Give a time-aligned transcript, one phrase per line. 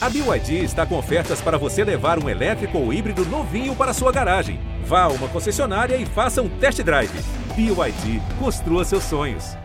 [0.00, 4.12] A BYD está com ofertas para você levar um elétrico ou híbrido novinho para sua
[4.12, 4.60] garagem.
[4.84, 7.10] Vá a uma concessionária e faça um test drive.
[7.56, 9.56] BYD, construa seus sonhos.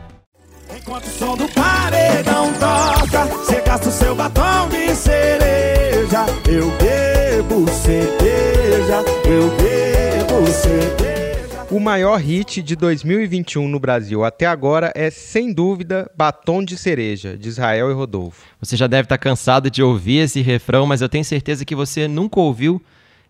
[0.76, 6.26] Enquanto o som do paredão toca, você gasta o seu batom de cereja.
[6.50, 11.23] Eu bebo cerveja, eu bebo cerveja.
[11.74, 17.36] O maior hit de 2021 no Brasil até agora é, sem dúvida, Batom de Cereja,
[17.36, 18.46] de Israel e Rodolfo.
[18.60, 22.08] Você já deve estar cansado de ouvir esse refrão, mas eu tenho certeza que você
[22.08, 22.80] nunca ouviu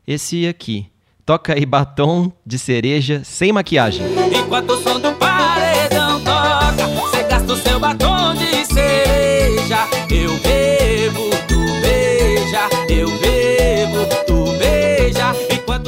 [0.06, 0.88] esse aqui.
[1.26, 4.06] Toca aí Batom de Cereja sem maquiagem.
[4.38, 9.88] Enquanto o som do paredão toca, você gasta o seu batom de cereja.
[10.12, 15.34] Eu bebo, tu beija, eu bebo, tu beija.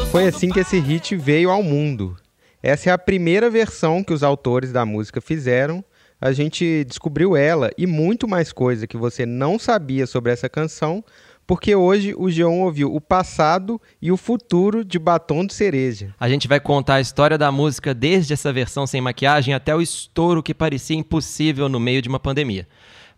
[0.09, 2.15] Foi assim que esse hit veio ao mundo.
[2.65, 5.85] Essa é a primeira versão que os autores da música fizeram.
[6.19, 11.05] A gente descobriu ela e muito mais coisa que você não sabia sobre essa canção,
[11.45, 16.15] porque hoje o Geon ouviu o passado e o futuro de Batom de Cereja.
[16.19, 19.79] A gente vai contar a história da música desde essa versão sem maquiagem até o
[19.79, 22.67] estouro que parecia impossível no meio de uma pandemia.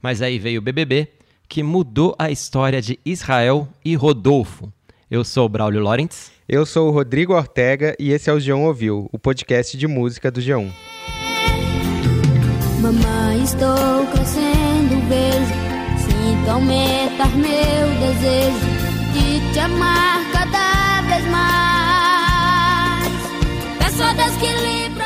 [0.01, 1.07] Mas aí veio o BBB,
[1.47, 4.69] que mudou a história de Israel e Rodolfo.
[5.09, 6.33] Eu sou o Braulio Lorentz.
[6.49, 10.29] Eu sou o Rodrigo Ortega e esse é o Geon Ouviu, o podcast de música
[10.29, 10.69] do G1.
[12.81, 15.53] Mamãe, estou crescendo, vejo.
[15.97, 18.67] Sinto aumentar meu desejo
[19.13, 23.13] de te amar cada vez mais.
[23.79, 24.96] Peço a Deus que lhe proteja.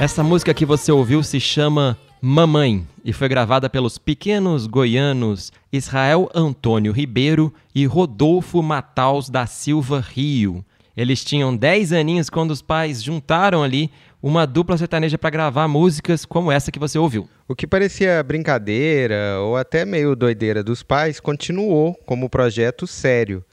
[0.00, 6.28] Essa música que você ouviu se chama Mamãe e foi gravada pelos pequenos goianos Israel
[6.34, 10.64] Antônio Ribeiro e Rodolfo Mataus da Silva Rio.
[10.96, 13.88] Eles tinham 10 aninhos quando os pais juntaram ali
[14.20, 17.28] uma dupla sertaneja para gravar músicas como essa que você ouviu.
[17.46, 23.44] O que parecia brincadeira ou até meio doideira dos pais continuou como projeto sério.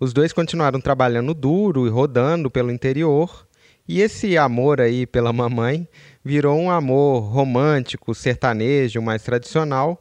[0.00, 3.46] Os dois continuaram trabalhando duro e rodando pelo interior,
[3.90, 5.88] e esse amor aí pela mamãe
[6.24, 10.00] virou um amor romântico, sertanejo, mais tradicional,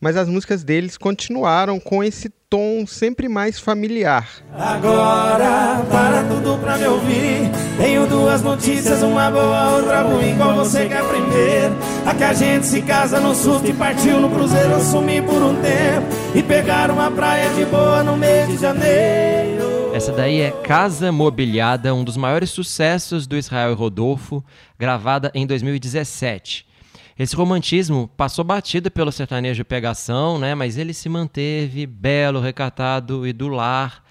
[0.00, 4.26] mas as músicas deles continuaram com esse tom sempre mais familiar.
[4.54, 7.50] Agora, para tudo pra me ouvir.
[7.76, 10.34] Tenho duas notícias, uma boa, outra ruim.
[10.38, 11.76] Qual você quer primeiro?
[12.06, 14.70] A que a gente se casa no susto e partiu no cruzeiro.
[14.70, 19.65] Eu sumi por um tempo e pegar uma praia de boa no mês de janeiro.
[19.96, 24.44] Essa daí é Casa Mobiliada, um dos maiores sucessos do Israel Rodolfo,
[24.78, 26.66] gravada em 2017.
[27.18, 30.54] Esse romantismo passou batido pelo sertanejo pegação, né?
[30.54, 34.04] Mas ele se manteve belo, recatado e do lar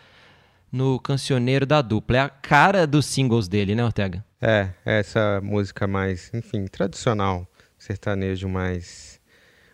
[0.71, 2.17] no cancioneiro da dupla.
[2.17, 4.25] É a cara dos singles dele, né, Ortega?
[4.41, 7.47] É, essa música mais, enfim, tradicional,
[7.77, 9.19] sertanejo mais,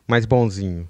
[0.05, 0.89] mais bonzinho.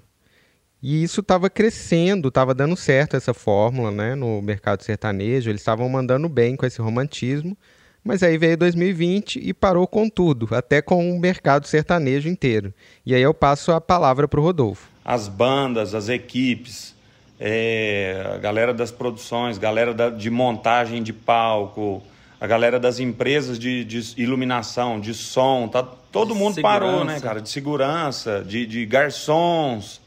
[0.82, 5.48] E isso estava crescendo, estava dando certo essa fórmula, né, no mercado sertanejo.
[5.50, 7.56] Eles estavam mandando bem com esse romantismo,
[8.02, 12.74] mas aí veio 2020 e parou com tudo, até com o mercado sertanejo inteiro.
[13.06, 14.88] E aí eu passo a palavra para o Rodolfo.
[15.04, 16.94] as bandas, as equipes,
[17.38, 22.02] é, a galera das produções, galera da- de montagem de palco,
[22.40, 27.20] a galera das empresas de, de iluminação, de som, tá, todo mundo parou, né, Segurança.
[27.20, 27.40] cara?
[27.40, 30.00] De segurança, de, de garçons.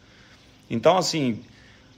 [0.70, 1.40] Então, assim,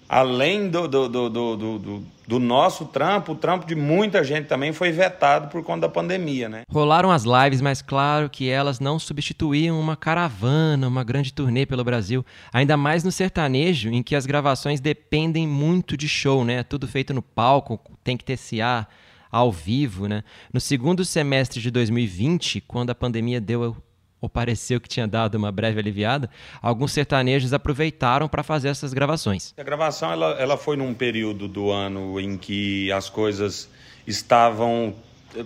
[0.09, 1.79] além do, do, do, do,
[2.27, 6.47] do- nosso trampo, o trampo de muita gente também foi vetado por conta da pandemia,
[6.49, 6.61] né?
[6.69, 11.83] Rolaram as lives, mas claro que elas não substituíam uma caravana, uma grande turnê pelo
[11.83, 12.25] Brasil.
[12.53, 16.63] Ainda mais no sertanejo, em que as gravações dependem muito de show, né?
[16.63, 18.87] Tudo feito no palco, tem que ter CA
[19.31, 20.23] ao vivo, né?
[20.53, 23.75] No segundo semestre de 2020, quando a pandemia deu
[24.19, 26.29] ou pareceu que tinha dado uma breve aliviada,
[26.61, 29.53] alguns sertanejos aproveitaram para fazer essas gravações.
[29.57, 33.69] A gravação ela, ela foi num período do ano em que as coisas
[34.05, 34.95] estavam
[35.35, 35.43] eh,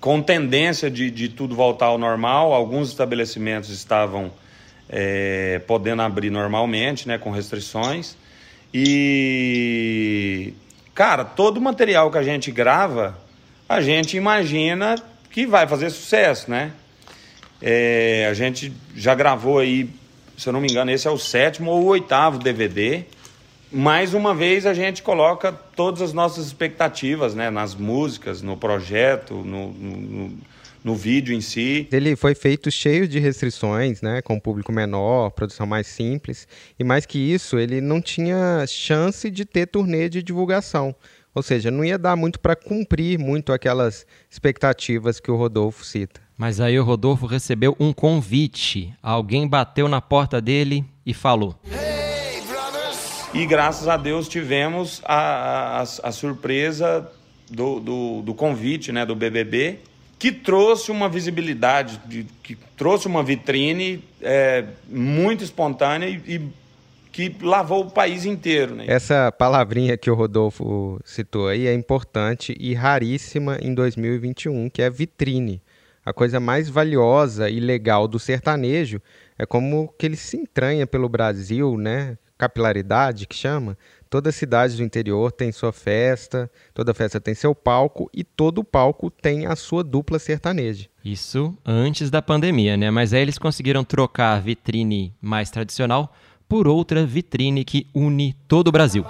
[0.00, 2.52] com tendência de, de tudo voltar ao normal.
[2.52, 4.32] Alguns estabelecimentos estavam
[4.88, 8.16] eh, podendo abrir normalmente, né, com restrições.
[8.74, 10.54] E,
[10.94, 13.18] cara, todo material que a gente grava,
[13.68, 14.96] a gente imagina
[15.30, 16.72] que vai fazer sucesso, né?
[17.62, 19.88] É, a gente já gravou aí,
[20.36, 23.04] se eu não me engano, esse é o sétimo ou o oitavo DVD.
[23.70, 27.48] Mais uma vez a gente coloca todas as nossas expectativas, né?
[27.50, 30.32] Nas músicas, no projeto, no, no,
[30.84, 31.88] no- vídeo em si.
[31.90, 36.46] Ele foi feito cheio de restrições, né, com público menor, produção mais simples,
[36.78, 40.94] e mais que isso, ele não tinha chance de ter turnê de divulgação.
[41.34, 46.20] Ou seja, não ia dar muito para cumprir muito aquelas expectativas que o Rodolfo cita.
[46.42, 48.92] Mas aí o Rodolfo recebeu um convite.
[49.00, 55.78] Alguém bateu na porta dele e falou: Hey, brothers, E graças a Deus tivemos a,
[55.78, 57.08] a, a surpresa
[57.48, 59.78] do, do, do, convite né, do BBB,
[60.18, 66.48] que trouxe uma visibilidade, de, que trouxe uma vitrine é, muito espontânea e, e,
[67.12, 68.74] que lavou o país inteiro.
[68.74, 68.86] Né?
[68.88, 74.90] Essa palavrinha que o Rodolfo citou aí é importante e raríssima em 2021, que é
[74.90, 75.62] vitrine.
[76.04, 79.00] A coisa mais valiosa e legal do sertanejo
[79.38, 82.18] é como que ele se entranha pelo Brasil, né?
[82.42, 83.78] capilaridade que chama,
[84.10, 89.10] toda cidade do interior tem sua festa, toda festa tem seu palco e todo palco
[89.10, 90.88] tem a sua dupla sertaneja.
[91.04, 92.90] Isso antes da pandemia, né?
[92.90, 96.12] Mas aí eles conseguiram trocar a vitrine mais tradicional
[96.48, 99.04] por outra vitrine que une todo o Brasil.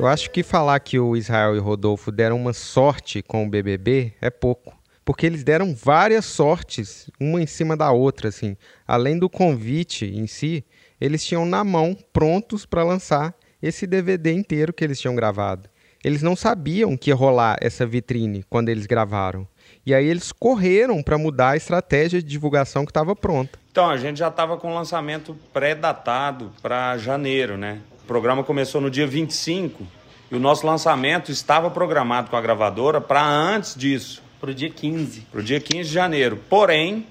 [0.00, 3.48] Eu acho que falar que o Israel e o Rodolfo deram uma sorte com o
[3.50, 4.74] BBB é pouco.
[5.04, 8.56] Porque eles deram várias sortes, uma em cima da outra, assim.
[8.88, 10.64] Além do convite em si,
[10.98, 15.68] eles tinham na mão, prontos para lançar esse DVD inteiro que eles tinham gravado.
[16.02, 19.46] Eles não sabiam que ia rolar essa vitrine quando eles gravaram.
[19.84, 23.58] E aí eles correram para mudar a estratégia de divulgação que estava pronta.
[23.70, 27.80] Então, a gente já estava com o lançamento pré-datado para janeiro, né?
[28.10, 29.86] Programa começou no dia 25
[30.32, 34.20] e o nosso lançamento estava programado com a gravadora para antes disso.
[34.40, 35.20] Para o dia 15.
[35.30, 36.36] Para o dia 15 de janeiro.
[36.50, 37.06] Porém,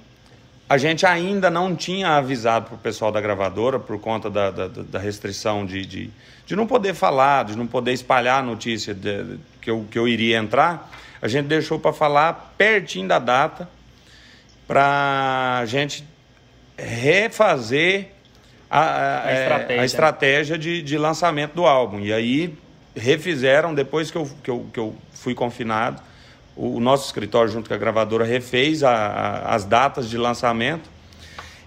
[0.68, 4.68] a gente ainda não tinha avisado para o pessoal da gravadora por conta da, da,
[4.68, 6.10] da restrição de, de,
[6.46, 10.06] de, não poder falar, de não poder espalhar a notícia de, que, eu, que eu
[10.06, 10.92] iria entrar.
[11.22, 13.70] A gente deixou para falar pertinho da data
[14.68, 16.04] para a gente
[16.78, 18.19] refazer
[18.70, 22.00] a, a, a é, estratégia, a estratégia de, de, lançamento do álbum.
[22.00, 22.56] E aí
[22.96, 26.02] refizeram, depois que eu, que eu, que eu fui confinado,
[26.56, 30.90] o, o nosso escritório, junto com a gravadora, refez as datas de lançamento.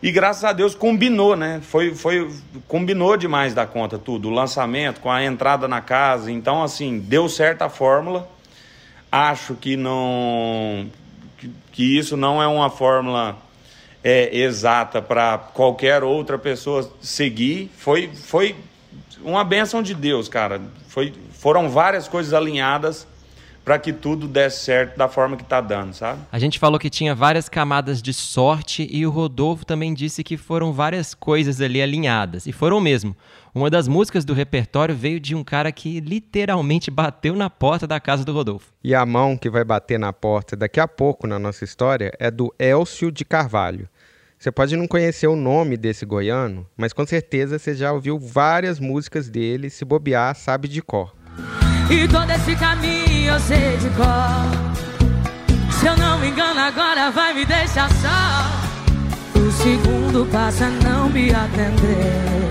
[0.03, 1.61] E graças a Deus combinou, né?
[1.63, 2.29] Foi, foi,
[2.67, 4.29] combinou demais da conta tudo.
[4.29, 6.31] O lançamento com a entrada na casa.
[6.31, 8.29] Então, assim, deu certa fórmula.
[9.11, 10.89] Acho que não.
[11.39, 13.37] que, que isso não é uma fórmula
[14.03, 17.71] é, exata para qualquer outra pessoa seguir.
[17.77, 18.57] Foi, foi
[19.23, 20.61] uma benção de Deus, cara.
[20.89, 23.07] Foi, foram várias coisas alinhadas
[23.65, 26.21] para que tudo desse certo da forma que está dando, sabe?
[26.31, 30.37] A gente falou que tinha várias camadas de sorte e o Rodolfo também disse que
[30.37, 32.47] foram várias coisas ali alinhadas.
[32.47, 33.17] E foram mesmo.
[33.55, 38.01] Uma das músicas do repertório veio de um cara que literalmente bateu na porta da
[38.01, 38.73] casa do Rodolfo.
[38.83, 42.31] E a mão que vai bater na porta daqui a pouco na nossa história é
[42.31, 43.89] do Elcio de Carvalho.
[44.39, 48.81] Você pode não conhecer o nome desse goiano, mas com certeza você já ouviu várias
[48.81, 51.15] músicas dele, se bobear, sabe de cor.
[51.93, 54.73] E todo esse caminho eu sei de cor.
[55.71, 59.39] Se eu não me engano, agora vai me deixar só.
[59.39, 62.49] O segundo passa a não me atender.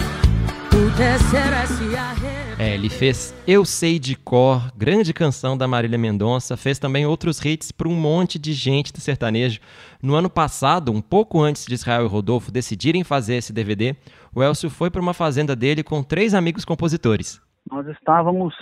[0.68, 2.60] O terceiro é se arrepender.
[2.60, 7.44] É, ele fez Eu Sei de Cor, grande canção da Marília Mendonça, fez também outros
[7.44, 9.60] hits para um monte de gente do sertanejo.
[10.04, 13.96] No ano passado, um pouco antes de Israel e Rodolfo decidirem fazer esse DVD,
[14.36, 17.42] o Elcio foi para uma fazenda dele com três amigos compositores.
[17.68, 18.54] Nós estávamos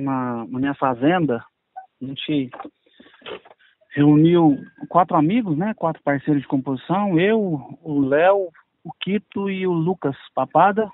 [0.00, 1.44] na, na minha fazenda,
[2.00, 2.50] a gente
[3.90, 8.48] reuniu quatro amigos, né, quatro parceiros de composição, eu, o Léo,
[8.84, 10.90] o Quito e o Lucas Papada,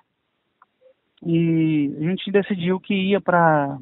[1.25, 3.79] e a gente decidiu que ia para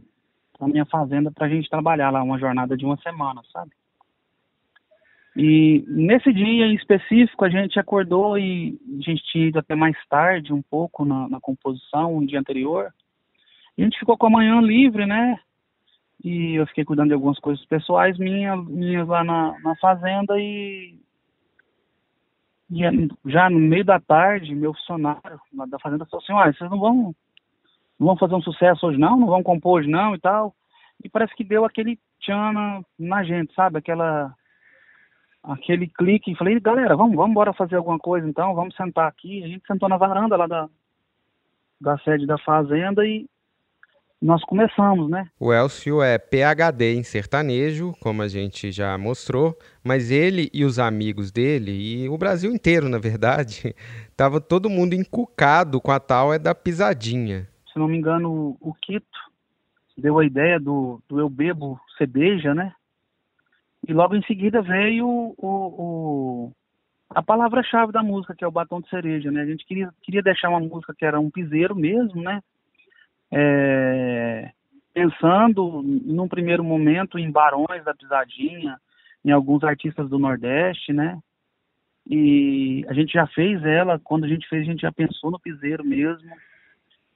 [0.61, 3.73] a minha fazenda para a gente trabalhar lá uma jornada de uma semana, sabe?
[5.35, 9.97] E nesse dia em específico a gente acordou e a gente tinha ido até mais
[10.09, 12.93] tarde um pouco na, na composição, um dia anterior.
[13.79, 15.39] A gente ficou com a manhã livre, né?
[16.23, 20.97] E eu fiquei cuidando de algumas coisas pessoais minhas, lá na, na fazenda e,
[22.71, 22.81] e
[23.27, 27.15] já no meio da tarde, meu funcionário da fazenda falou assim, olha, vocês não vão
[27.99, 30.55] não vamos fazer um sucesso hoje não, não vamos compor hoje não e tal.
[31.03, 33.79] E parece que deu aquele tchan na, na gente, sabe?
[33.79, 34.33] Aquela
[35.43, 39.43] aquele clique e falei, galera, vamos, vamos embora fazer alguma coisa então, vamos sentar aqui.
[39.43, 40.69] A gente sentou na varanda lá da,
[41.81, 43.27] da sede da fazenda e
[44.23, 45.27] nós começamos, né?
[45.39, 50.79] O Elcio é PhD em sertanejo, como a gente já mostrou, mas ele e os
[50.79, 53.75] amigos dele, e o Brasil inteiro, na verdade,
[54.17, 58.75] tava todo mundo encucado com a tal é da pisadinha se não me engano, o
[58.75, 59.19] Quito
[59.97, 62.75] deu a ideia do, do Eu Bebo Cerveja, né?
[63.87, 66.53] E logo em seguida veio o, o
[67.11, 69.43] a palavra-chave da música, que é o batom de cereja, né?
[69.43, 72.43] A gente queria, queria deixar uma música que era um piseiro mesmo, né?
[73.31, 73.72] É,
[75.03, 78.79] pensando num primeiro momento em Barões da Pisadinha,
[79.25, 81.19] em alguns artistas do Nordeste, né?
[82.09, 85.41] E a gente já fez ela, quando a gente fez, a gente já pensou no
[85.41, 86.29] piseiro mesmo.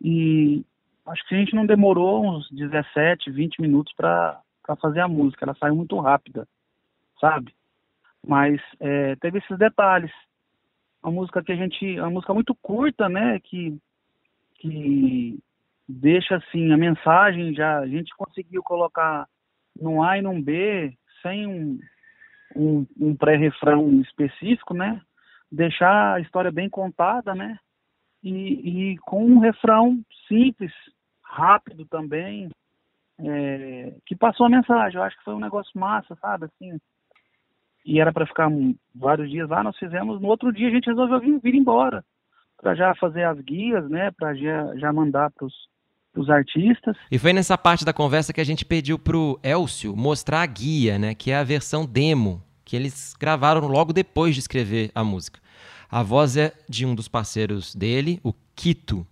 [0.00, 0.64] E
[1.06, 4.40] acho que a gente não demorou uns 17, 20 minutos para
[4.80, 6.46] fazer a música, ela saiu muito rápida,
[7.20, 7.54] sabe?
[8.26, 10.12] Mas é, teve esses detalhes.
[11.02, 12.00] Uma música que a gente.
[12.00, 13.38] Uma música muito curta, né?
[13.40, 13.78] Que,
[14.56, 15.38] que
[15.88, 17.78] deixa assim a mensagem já.
[17.78, 19.26] A gente conseguiu colocar
[19.80, 21.78] num A e num B sem um,
[22.54, 25.00] um, um pré-refrão específico, né?
[25.50, 27.58] Deixar a história bem contada, né?
[28.22, 30.72] E, e com um refrão simples,
[31.22, 32.48] rápido também,
[33.20, 34.98] é, que passou a mensagem.
[34.98, 36.46] Eu acho que foi um negócio massa, sabe?
[36.46, 36.78] Assim,
[37.84, 38.48] e era para ficar
[38.94, 40.20] vários dias lá, nós fizemos.
[40.20, 42.04] No outro dia a gente resolveu vir, vir embora
[42.56, 44.10] para já fazer as guias, né?
[44.10, 45.54] Para já, já mandar para os
[46.28, 46.96] artistas.
[47.10, 50.98] E foi nessa parte da conversa que a gente pediu pro Elcio mostrar a guia,
[50.98, 51.14] né?
[51.14, 55.38] Que é a versão demo que eles gravaram logo depois de escrever a música.
[55.90, 59.06] A voz é de um dos parceiros dele, o Quito.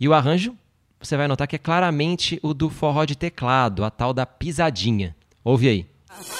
[0.00, 0.56] E o arranjo,
[1.00, 5.14] você vai notar que é claramente o do forró de teclado, a tal da pisadinha.
[5.44, 5.86] Ouve aí.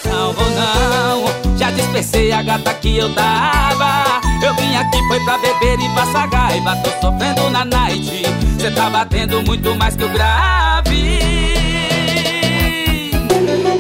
[0.05, 4.21] Não vou não, já dispensei a gata que eu dava.
[4.45, 6.77] Eu vim aqui foi pra beber e passar raiva.
[6.83, 8.23] Tô sofrendo na night,
[8.63, 11.19] cê tá batendo muito mais que o grave.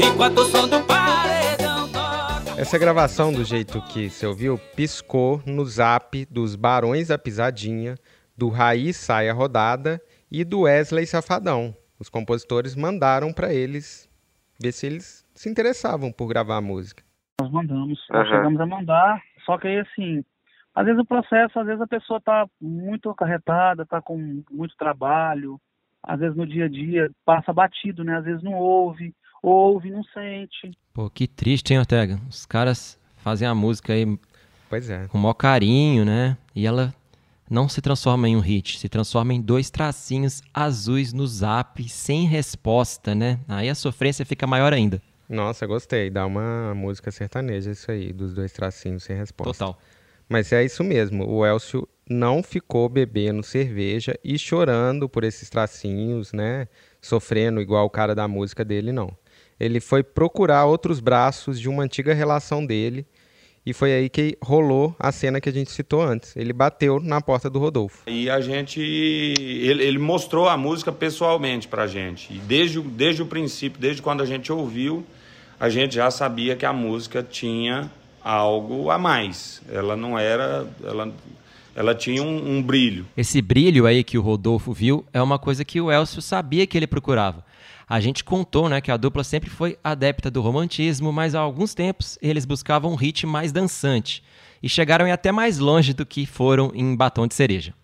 [0.04, 2.60] Enquanto o som do paredão toca.
[2.60, 7.94] Essa gravação, do jeito que você ouviu, piscou no zap dos Barões da Pisadinha,
[8.36, 11.76] do Raiz Saia Rodada e do Wesley Safadão.
[11.96, 14.10] Os compositores mandaram para eles
[14.60, 17.04] ver se eles se interessavam por gravar a música.
[17.40, 20.24] Nós mandamos, nós chegamos a mandar, só que aí assim,
[20.75, 25.61] às vezes o processo, às vezes a pessoa tá muito acarretada, tá com muito trabalho,
[26.02, 28.17] às vezes no dia a dia passa batido, né?
[28.17, 30.71] Às vezes não ouve, ouve, não sente.
[30.95, 32.19] Pô, que triste, hein, Ortega?
[32.29, 34.19] Os caras fazem a música aí
[34.69, 35.07] Pois é.
[35.09, 36.37] com o maior carinho, né?
[36.55, 36.93] E ela
[37.49, 42.26] não se transforma em um hit, se transforma em dois tracinhos azuis no zap, sem
[42.26, 43.38] resposta, né?
[43.47, 45.00] Aí a sofrência fica maior ainda.
[45.29, 46.11] Nossa, gostei.
[46.11, 49.52] Dá uma música sertaneja isso aí, dos dois tracinhos sem resposta.
[49.52, 49.79] Total.
[50.29, 51.29] Mas é isso mesmo.
[51.29, 56.69] O Elcio não ficou bebendo cerveja e chorando por esses tracinhos, né?
[57.00, 59.17] Sofrendo igual o cara da música dele, não.
[59.59, 63.07] Ele foi procurar outros braços de uma antiga relação dele
[63.64, 66.35] e foi aí que rolou a cena que a gente citou antes.
[66.37, 68.02] Ele bateu na porta do Rodolfo.
[68.09, 68.81] E a gente.
[68.81, 72.33] Ele, ele mostrou a música pessoalmente pra gente.
[72.33, 75.07] E desde, desde o princípio, desde quando a gente ouviu,
[75.61, 77.88] a gente já sabia que a música tinha
[78.25, 79.62] algo a mais.
[79.71, 80.67] Ela não era.
[80.83, 81.12] Ela,
[81.75, 83.07] ela tinha um, um brilho.
[83.17, 86.76] Esse brilho aí que o Rodolfo viu é uma coisa que o Elcio sabia que
[86.76, 87.45] ele procurava.
[87.88, 91.75] A gente contou, né, que a dupla sempre foi adepta do romantismo, mas há alguns
[91.75, 94.23] tempos eles buscavam um hit mais dançante
[94.62, 97.75] e chegaram a ir até mais longe do que foram em Batom de Cereja.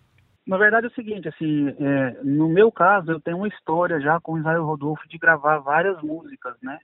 [0.47, 4.19] Na verdade é o seguinte, assim, é, no meu caso eu tenho uma história já
[4.19, 6.79] com o Israel Rodolfo de gravar várias músicas, né?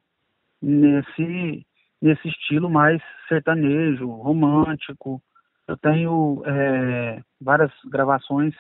[0.62, 1.66] Nesse,
[2.06, 5.20] nesse estilo mais sertanejo, romântico.
[5.68, 8.54] Eu tenho é, várias gravações,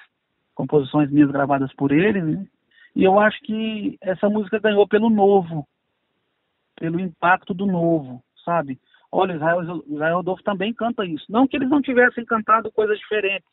[0.55, 2.47] composições minhas gravadas por ele, né?
[2.95, 5.67] E eu acho que essa música ganhou pelo novo,
[6.75, 8.79] pelo impacto do novo, sabe?
[9.11, 11.25] Olha, Israel, Israel Rodolfo também canta isso.
[11.29, 13.47] Não que eles não tivessem cantado coisas diferentes.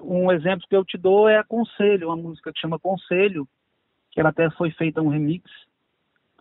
[0.00, 3.46] Um exemplo que eu te dou é a Conselho, uma música que chama Conselho,
[4.12, 5.44] que ela até foi feita um remix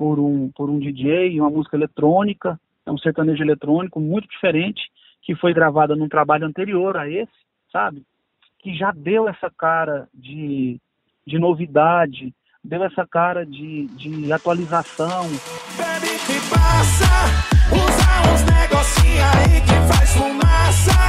[0.04, 4.82] por um, por um DJ, uma música eletrônica, é um sertanejo eletrônico muito diferente,
[5.22, 7.32] que foi gravada num trabalho anterior a esse,
[7.72, 8.04] sabe?
[8.60, 10.78] Que já deu essa cara de,
[11.26, 15.24] de novidade, deu essa cara de, de atualização.
[15.78, 17.14] Bebe que passa,
[17.72, 21.00] usa uns negocinho aí que faz fumaça.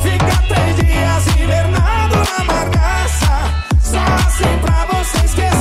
[0.00, 3.34] Fica três dias hibernado na bagaça.
[3.78, 5.57] Só assim pra você esquecer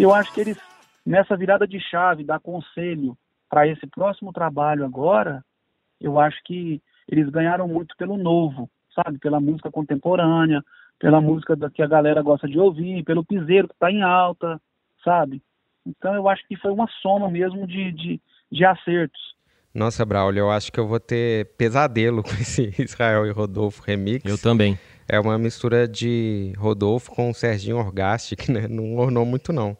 [0.00, 0.56] E eu acho que eles,
[1.04, 3.14] nessa virada de chave, dar conselho
[3.50, 5.44] para esse próximo trabalho agora,
[6.00, 9.18] eu acho que eles ganharam muito pelo novo, sabe?
[9.18, 10.64] Pela música contemporânea,
[10.98, 14.58] pela música da, que a galera gosta de ouvir, pelo piseiro que está em alta,
[15.04, 15.42] sabe?
[15.84, 19.34] Então eu acho que foi uma soma mesmo de, de, de acertos.
[19.74, 24.24] Nossa, Braulio, eu acho que eu vou ter pesadelo com esse Israel e Rodolfo remix.
[24.24, 24.78] Eu também.
[25.06, 28.68] É uma mistura de Rodolfo com o Serginho Orgastic, né?
[28.68, 29.76] Não ornou muito, não.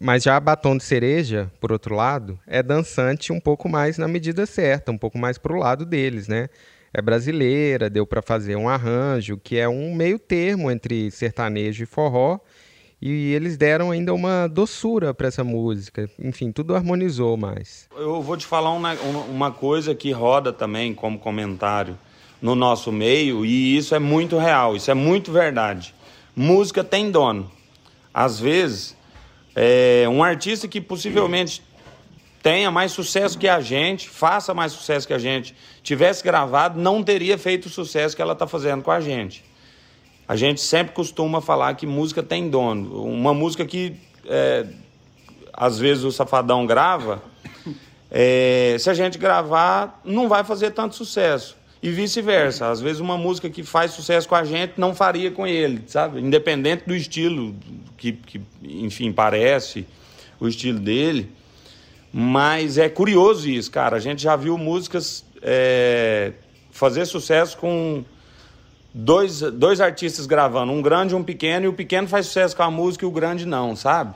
[0.00, 4.46] Mas já Batom de Cereja, por outro lado, é dançante um pouco mais na medida
[4.46, 6.48] certa, um pouco mais pro lado deles, né?
[6.94, 11.86] é brasileira, deu para fazer um arranjo que é um meio termo entre sertanejo e
[11.86, 12.38] forró.
[13.00, 16.08] E eles deram ainda uma doçura para essa música.
[16.20, 17.88] Enfim, tudo harmonizou mais.
[17.96, 18.94] Eu vou te falar uma,
[19.28, 21.98] uma coisa que roda também como comentário
[22.40, 25.94] no nosso meio, e isso é muito real, isso é muito verdade.
[26.34, 27.50] Música tem dono.
[28.12, 28.96] Às vezes,
[29.54, 31.62] é, um artista que possivelmente
[32.42, 37.02] tenha mais sucesso que a gente, faça mais sucesso que a gente, tivesse gravado, não
[37.02, 39.44] teria feito o sucesso que ela está fazendo com a gente.
[40.26, 43.04] A gente sempre costuma falar que música tem dono.
[43.04, 44.66] Uma música que é,
[45.52, 47.22] às vezes o Safadão grava,
[48.10, 51.56] é, se a gente gravar, não vai fazer tanto sucesso.
[51.82, 52.70] E vice-versa.
[52.70, 56.20] Às vezes uma música que faz sucesso com a gente não faria com ele, sabe?
[56.20, 57.54] Independente do estilo
[57.96, 59.86] que, que enfim, parece
[60.38, 61.30] o estilo dele.
[62.12, 63.96] Mas é curioso isso, cara.
[63.96, 66.32] A gente já viu músicas é,
[66.70, 68.04] fazer sucesso com
[68.94, 72.62] dois, dois artistas gravando, um grande e um pequeno, e o pequeno faz sucesso com
[72.62, 74.14] a música e o grande não, sabe?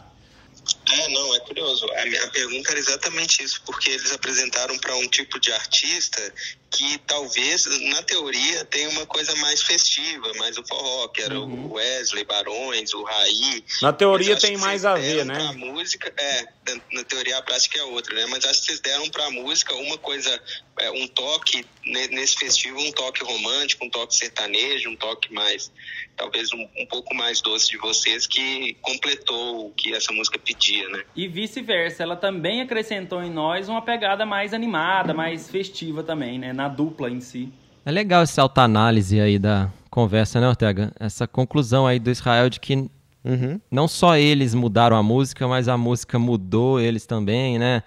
[0.93, 1.87] É, não, é curioso.
[1.93, 6.33] A minha pergunta era exatamente isso, porque eles apresentaram para um tipo de artista
[6.71, 11.67] que talvez, na teoria, tenha uma coisa mais festiva, mais o forró, que era uhum.
[11.67, 13.65] o Wesley, Barões, o Raí.
[13.81, 15.39] Na teoria tem mais a ver, né?
[15.39, 16.45] A música, é,
[16.93, 18.27] na teoria a prática é outra, né?
[18.27, 20.43] Mas acho que vocês deram para a música uma coisa,
[20.81, 25.71] é, um toque nesse festival, um toque romântico, um toque sertanejo, um toque mais,
[26.17, 30.89] talvez um, um pouco mais doce de vocês, que completou o que essa música pedia,
[30.89, 31.05] né?
[31.15, 36.53] E vice-versa, ela também acrescentou em nós uma pegada mais animada, mais festiva também, né?
[36.53, 37.53] Na dupla em si.
[37.85, 40.93] É legal essa autoanálise aí da conversa, né, Ortega?
[40.99, 42.75] Essa conclusão aí do Israel de que
[43.25, 43.61] uhum.
[43.71, 47.83] não só eles mudaram a música, mas a música mudou eles também, né?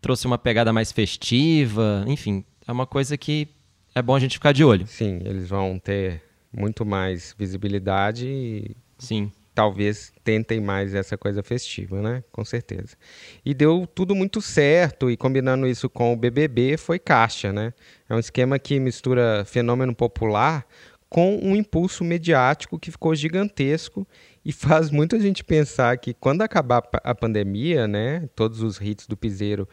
[0.00, 3.48] Trouxe uma pegada mais festiva, enfim, é uma coisa que
[3.94, 4.86] é bom a gente ficar de olho.
[4.86, 6.20] Sim, eles vão ter
[6.56, 12.24] muito mais visibilidade e Sim talvez tentem mais essa coisa festiva, né?
[12.32, 12.96] Com certeza.
[13.44, 17.72] E deu tudo muito certo, e combinando isso com o BBB, foi caixa, né?
[18.08, 20.66] É um esquema que mistura fenômeno popular
[21.08, 24.04] com um impulso mediático que ficou gigantesco
[24.44, 29.16] e faz muita gente pensar que quando acabar a pandemia, né, todos os hits do
[29.16, 29.68] Piseiro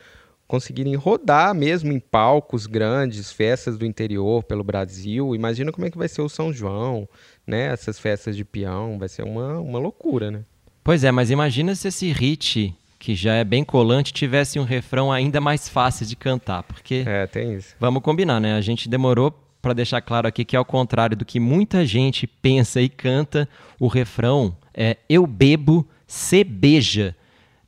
[0.52, 5.34] conseguirem rodar mesmo em palcos grandes, festas do interior pelo Brasil.
[5.34, 7.08] Imagina como é que vai ser o São João,
[7.48, 7.68] né?
[7.68, 10.42] Essas festas de peão, vai ser uma, uma loucura, né?
[10.84, 15.10] Pois é, mas imagina se esse hit, que já é bem colante, tivesse um refrão
[15.10, 17.06] ainda mais fácil de cantar, porque...
[17.08, 17.74] É, tem isso.
[17.80, 18.56] Vamos combinar, né?
[18.56, 22.82] A gente demorou para deixar claro aqui que ao contrário do que muita gente pensa
[22.82, 23.48] e canta,
[23.80, 27.16] o refrão é eu bebo, se beija.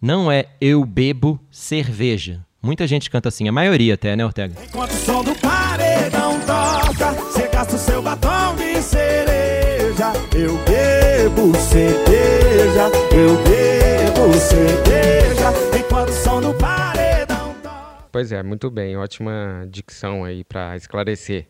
[0.02, 2.46] Não é eu bebo cerveja.
[2.64, 4.56] Muita gente canta assim, a maioria até, né, Ortega?
[4.64, 10.14] Enquanto o som do paredão toca, você gasta o seu batom de cereja.
[10.34, 15.78] Eu bebo cerveja, eu bebo cerveja.
[15.78, 18.08] Enquanto o som do paredão toca.
[18.10, 21.50] Pois é, muito bem, ótima dicção aí para esclarecer.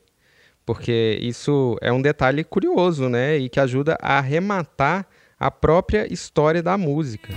[0.65, 3.37] Porque isso é um detalhe curioso, né?
[3.37, 5.05] E que ajuda a arrematar
[5.39, 7.31] a própria história da música.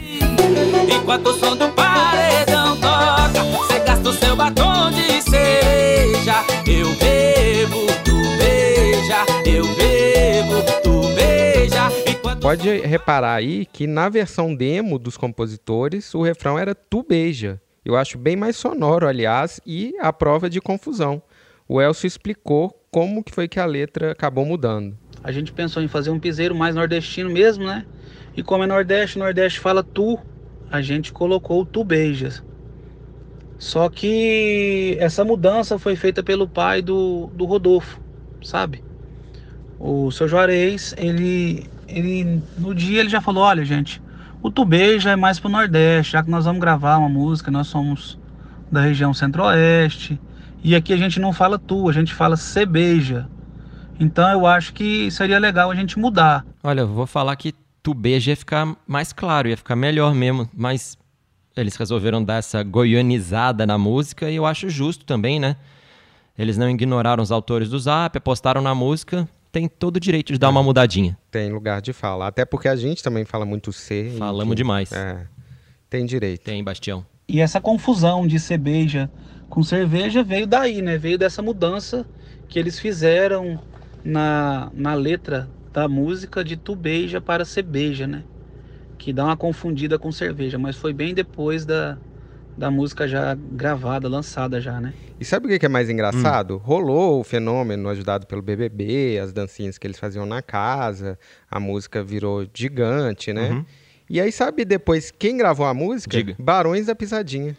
[0.88, 6.44] Enquanto o som do paredão toca, você gasta o seu batom de cereja.
[6.66, 11.88] Eu bebo, tu beija, eu bebo, tu beija.
[12.08, 17.60] Enquanto Pode reparar aí que na versão demo dos compositores, o refrão era tu beija.
[17.84, 21.22] Eu acho bem mais sonoro, aliás, e a prova de confusão.
[21.68, 24.96] O Elcio explicou como que foi que a letra acabou mudando.
[25.22, 27.84] A gente pensou em fazer um piseiro mais nordestino mesmo, né?
[28.36, 30.18] E como é Nordeste, Nordeste fala tu,
[30.70, 32.42] a gente colocou tu beijas.
[33.58, 38.00] Só que essa mudança foi feita pelo pai do, do Rodolfo,
[38.42, 38.84] sabe?
[39.78, 44.02] O seu Juarez, ele, ele no dia ele já falou, olha gente,
[44.42, 47.66] o tu beija é mais pro Nordeste, já que nós vamos gravar uma música, nós
[47.66, 48.18] somos
[48.70, 50.20] da região Centro-Oeste,
[50.62, 53.28] e aqui a gente não fala tu, a gente fala se beija.
[53.98, 56.44] Então eu acho que seria legal a gente mudar.
[56.62, 57.54] Olha, eu vou falar que
[57.86, 60.98] tu beija ia ficar mais claro, ia ficar melhor mesmo, mas
[61.56, 65.54] eles resolveram dar essa goianizada na música e eu acho justo também, né?
[66.36, 70.38] Eles não ignoraram os autores do Zap, apostaram na música, tem todo o direito de
[70.40, 71.16] dar uma mudadinha.
[71.30, 74.12] Tem lugar de fala, até porque a gente também fala muito C.
[74.18, 74.90] Falamos enfim, demais.
[74.90, 75.24] É,
[75.88, 76.42] tem direito.
[76.42, 77.06] Tem, Bastião.
[77.28, 79.08] E essa confusão de cerveja
[79.48, 80.98] com cerveja veio daí, né?
[80.98, 82.04] Veio dessa mudança
[82.48, 83.60] que eles fizeram
[84.02, 88.24] na, na letra da música de tu beija para ser beija, né?
[88.96, 91.98] Que dá uma confundida com cerveja, mas foi bem depois da,
[92.56, 94.94] da música já gravada, lançada já, né?
[95.20, 96.56] E sabe o que é mais engraçado?
[96.56, 101.18] Rolou o fenômeno ajudado pelo BBB, as dancinhas que eles faziam na casa,
[101.50, 103.50] a música virou gigante, né?
[103.50, 103.64] Uhum.
[104.08, 106.16] E aí, sabe depois quem gravou a música?
[106.16, 106.36] Diga.
[106.38, 107.54] Barões da Pisadinha.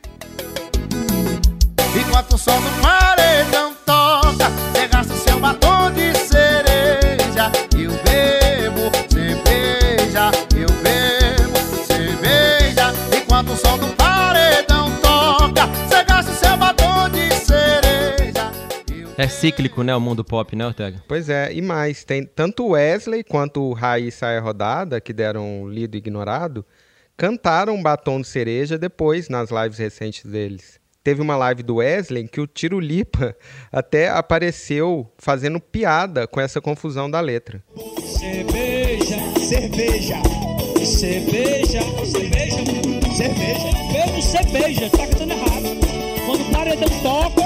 [1.96, 6.67] Enquanto o som do paredão toca, você gasta o seu batom de cereja.
[13.58, 18.52] O som do paredão toca, você gasta o seu batom de cereja.
[19.18, 21.04] É cíclico, né, o mundo pop, né, Ortega?
[21.08, 25.68] Pois é, e mais, tem tanto o Wesley quanto o Raí Saia Rodada, que deram
[25.68, 26.64] lido e ignorado,
[27.18, 30.80] cantaram Batom de Cereja depois nas lives recentes deles.
[31.04, 33.36] Teve uma live do Wesley em que o Tiro Lipa
[33.72, 37.64] até apareceu fazendo piada com essa confusão da letra.
[38.20, 40.22] Cerveja, cerveja,
[40.86, 43.70] cerveja, cerveja, cerveja.
[43.92, 45.78] Bebo cerveja, tá cantando errado.
[46.26, 47.42] Quando o paredão toca,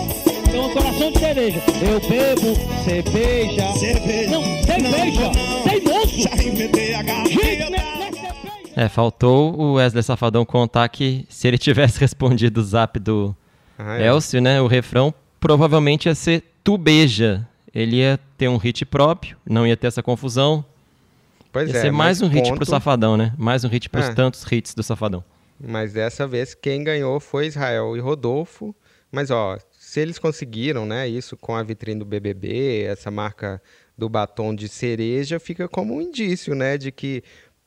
[0.52, 1.62] tem um coração de cereja.
[1.82, 3.74] Eu bebo cerveja.
[3.74, 4.30] Cerveja.
[4.32, 5.32] Não, cerveja.
[5.64, 6.22] Tem moço.
[6.22, 7.04] Já inventei a.
[7.04, 8.90] Gente, não é- cerveja.
[8.90, 13.36] Faltou o Wesley Safadão contar que se ele tivesse respondido o zap do
[13.78, 14.08] Ah, é.
[14.08, 17.48] Elcio, né, o refrão provavelmente ia ser Tu Beija.
[17.74, 20.66] Ele ia ter um hit próprio, não ia ter essa confusão.
[21.54, 23.34] Pois ia é, ser mais um hit ponto- pro Safadão, né?
[23.38, 24.14] Mais um hit pros É.
[24.14, 25.24] tantos hits do Safadão.
[25.64, 28.76] Mas dessa vez quem ganhou foi Israel e Rodolfo.
[29.12, 33.62] Mas ó, se eles conseguiram, né, isso com a vitrine do BBB, essa marca
[33.98, 37.22] do batom de cereja, fica como um indício, né, de que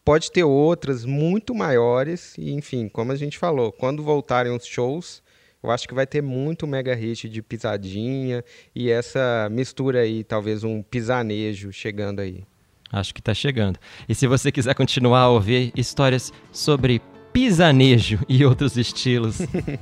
[0.05, 5.23] pode ter outras muito maiores e enfim, como a gente falou, quando voltarem os shows,
[5.63, 10.65] eu acho que vai ter muito mega hit de pisadinha e essa mistura aí, talvez
[10.65, 12.45] um pisanejo chegando aí.
[12.93, 13.79] Acho que tá chegando.
[14.09, 17.01] E se você quiser continuar a ouvir histórias sobre
[17.35, 19.39] pisanejo e outros estilos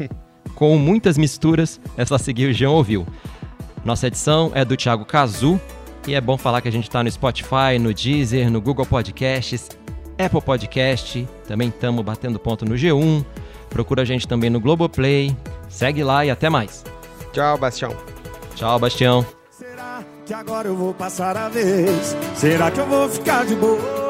[0.56, 3.06] com muitas misturas, é só seguir o Jean Ouviu.
[3.84, 5.60] Nossa edição é do Thiago Cazu
[6.08, 9.68] e é bom falar que a gente tá no Spotify, no Deezer, no Google Podcasts,
[10.18, 13.24] Apple Podcast, também estamos batendo ponto no G1.
[13.68, 15.36] Procura a gente também no Globoplay.
[15.68, 16.84] Segue lá e até mais.
[17.32, 17.96] Tchau, Bastião.
[18.54, 19.26] Tchau, Bastião.
[19.50, 22.16] Será que agora eu vou passar a vez?
[22.34, 24.01] Será que eu vou ficar de boa?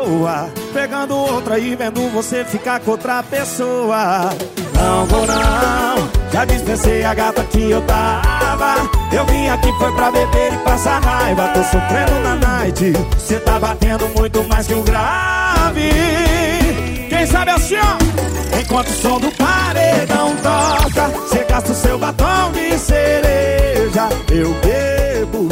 [0.72, 4.30] Pegando outra e vendo você ficar com outra pessoa.
[4.74, 8.74] Não vou não, já dispensei a gata que eu tava.
[9.12, 11.48] Eu vim aqui foi pra beber e passar raiva.
[11.48, 12.92] Tô sofrendo na night.
[13.18, 15.90] Cê tá batendo muito mais que o grave.
[17.08, 18.58] Quem sabe assim, ó.
[18.60, 24.08] Enquanto o som do paredão toca, cê gasta o seu batom de cereja.
[24.30, 25.48] Eu bebo.